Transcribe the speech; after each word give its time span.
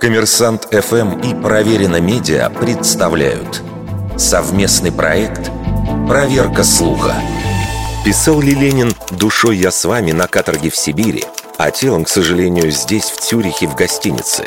Коммерсант 0.00 0.68
ФМ 0.70 1.20
и 1.20 1.34
Проверено 1.34 2.00
Медиа 2.00 2.48
представляют 2.50 3.62
совместный 4.16 4.92
проект 4.92 5.50
«Проверка 6.06 6.62
слуха». 6.64 7.14
Писал 8.04 8.40
ли 8.40 8.54
Ленин 8.54 8.94
«Душой 9.10 9.56
я 9.56 9.70
с 9.70 9.84
вами 9.84 10.12
на 10.12 10.28
каторге 10.28 10.70
в 10.70 10.76
Сибири», 10.76 11.24
а 11.58 11.70
телом, 11.70 12.04
к 12.04 12.08
сожалению, 12.08 12.70
здесь, 12.70 13.06
в 13.06 13.16
Цюрихе, 13.16 13.66
в 13.66 13.74
гостинице? 13.74 14.44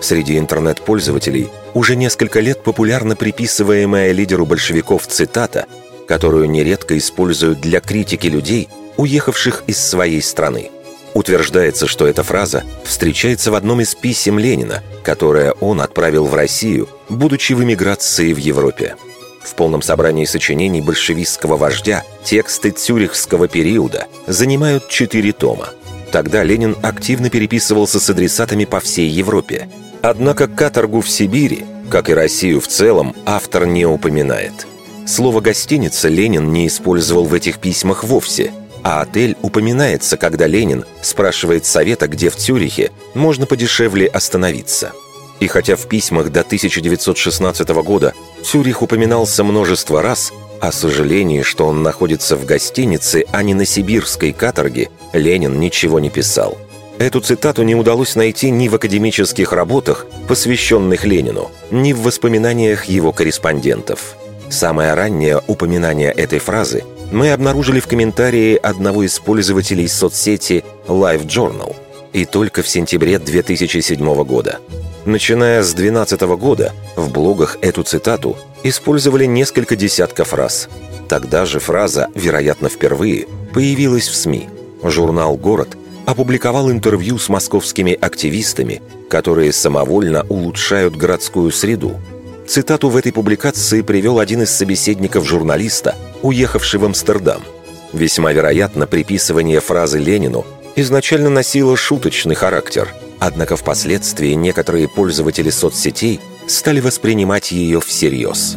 Среди 0.00 0.38
интернет-пользователей 0.38 1.50
уже 1.74 1.96
несколько 1.96 2.40
лет 2.40 2.62
популярна 2.62 3.16
приписываемая 3.16 4.12
лидеру 4.12 4.46
большевиков 4.46 5.06
цитата, 5.06 5.66
которую 6.06 6.48
нередко 6.48 6.96
используют 6.96 7.60
для 7.60 7.80
критики 7.80 8.28
людей, 8.28 8.68
уехавших 8.96 9.64
из 9.66 9.78
своей 9.78 10.22
страны– 10.22 10.70
Утверждается, 11.16 11.86
что 11.86 12.06
эта 12.06 12.22
фраза 12.22 12.62
встречается 12.84 13.50
в 13.50 13.54
одном 13.54 13.80
из 13.80 13.94
писем 13.94 14.38
Ленина, 14.38 14.82
которое 15.02 15.52
он 15.52 15.80
отправил 15.80 16.26
в 16.26 16.34
Россию, 16.34 16.90
будучи 17.08 17.54
в 17.54 17.64
эмиграции 17.64 18.34
в 18.34 18.36
Европе. 18.36 18.96
В 19.42 19.54
полном 19.54 19.80
собрании 19.80 20.26
сочинений 20.26 20.82
большевистского 20.82 21.56
вождя 21.56 22.04
тексты 22.22 22.70
цюрихского 22.70 23.48
периода 23.48 24.08
занимают 24.26 24.90
четыре 24.90 25.32
тома. 25.32 25.70
Тогда 26.12 26.42
Ленин 26.42 26.76
активно 26.82 27.30
переписывался 27.30 27.98
с 27.98 28.10
адресатами 28.10 28.66
по 28.66 28.78
всей 28.78 29.08
Европе. 29.08 29.70
Однако 30.02 30.48
каторгу 30.48 31.00
в 31.00 31.08
Сибири, 31.08 31.64
как 31.88 32.10
и 32.10 32.14
Россию 32.14 32.60
в 32.60 32.68
целом, 32.68 33.16
автор 33.24 33.64
не 33.64 33.86
упоминает. 33.86 34.66
Слово 35.06 35.40
«гостиница» 35.40 36.08
Ленин 36.08 36.52
не 36.52 36.66
использовал 36.66 37.24
в 37.24 37.32
этих 37.32 37.58
письмах 37.58 38.04
вовсе– 38.04 38.52
а 38.86 39.00
отель 39.00 39.36
упоминается, 39.42 40.16
когда 40.16 40.46
Ленин 40.46 40.84
спрашивает 41.02 41.66
совета, 41.66 42.06
где 42.06 42.30
в 42.30 42.36
Цюрихе 42.36 42.92
можно 43.14 43.44
подешевле 43.44 44.06
остановиться. 44.06 44.92
И 45.40 45.48
хотя 45.48 45.74
в 45.74 45.88
письмах 45.88 46.30
до 46.30 46.42
1916 46.42 47.68
года 47.82 48.14
Цюрих 48.44 48.82
упоминался 48.82 49.42
множество 49.42 50.02
раз, 50.02 50.32
о 50.60 50.70
сожалении, 50.70 51.42
что 51.42 51.66
он 51.66 51.82
находится 51.82 52.36
в 52.36 52.44
гостинице, 52.44 53.24
а 53.32 53.42
не 53.42 53.54
на 53.54 53.64
сибирской 53.64 54.32
каторге, 54.32 54.90
Ленин 55.12 55.58
ничего 55.58 55.98
не 55.98 56.08
писал. 56.08 56.56
Эту 57.00 57.20
цитату 57.20 57.64
не 57.64 57.74
удалось 57.74 58.14
найти 58.14 58.50
ни 58.50 58.68
в 58.68 58.76
академических 58.76 59.52
работах, 59.52 60.06
посвященных 60.28 61.04
Ленину, 61.04 61.50
ни 61.72 61.92
в 61.92 62.02
воспоминаниях 62.02 62.84
его 62.84 63.10
корреспондентов. 63.10 64.14
Самое 64.48 64.94
раннее 64.94 65.42
упоминание 65.48 66.12
этой 66.12 66.38
фразы– 66.38 66.84
мы 67.12 67.32
обнаружили 67.32 67.80
в 67.80 67.86
комментарии 67.86 68.56
одного 68.56 69.04
из 69.04 69.18
пользователей 69.18 69.88
соцсети 69.88 70.64
LiveJournal 70.88 71.76
и 72.12 72.24
только 72.24 72.62
в 72.62 72.68
сентябре 72.68 73.18
2007 73.18 74.24
года. 74.24 74.58
Начиная 75.04 75.62
с 75.62 75.72
2012 75.72 76.20
года 76.36 76.72
в 76.96 77.12
блогах 77.12 77.58
эту 77.60 77.84
цитату 77.84 78.36
использовали 78.64 79.24
несколько 79.24 79.76
десятков 79.76 80.34
раз. 80.34 80.68
Тогда 81.08 81.46
же 81.46 81.60
фраза, 81.60 82.08
вероятно, 82.14 82.68
впервые, 82.68 83.26
появилась 83.54 84.08
в 84.08 84.16
СМИ. 84.16 84.48
Журнал 84.82 85.36
«Город» 85.36 85.76
опубликовал 86.06 86.70
интервью 86.70 87.18
с 87.18 87.28
московскими 87.28 87.92
активистами, 87.92 88.82
которые 89.08 89.52
самовольно 89.52 90.24
улучшают 90.28 90.96
городскую 90.96 91.52
среду. 91.52 92.00
Цитату 92.46 92.88
в 92.88 92.96
этой 92.96 93.12
публикации 93.12 93.82
привел 93.82 94.20
один 94.20 94.42
из 94.42 94.50
собеседников 94.50 95.26
журналиста, 95.26 95.96
уехавший 96.22 96.78
в 96.78 96.84
Амстердам. 96.84 97.42
Весьма 97.92 98.32
вероятно, 98.32 98.86
приписывание 98.86 99.60
фразы 99.60 99.98
Ленину 99.98 100.46
изначально 100.76 101.28
носило 101.28 101.76
шуточный 101.76 102.34
характер, 102.34 102.94
однако 103.18 103.56
впоследствии 103.56 104.32
некоторые 104.32 104.88
пользователи 104.88 105.50
соцсетей 105.50 106.20
стали 106.46 106.80
воспринимать 106.80 107.50
ее 107.50 107.80
всерьез. 107.80 108.56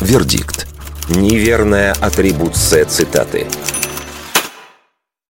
Вердикт. 0.00 0.68
Неверная 1.08 1.92
атрибуция 2.00 2.84
цитаты– 2.84 3.46